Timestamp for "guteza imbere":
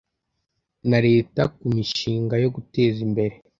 2.55-3.35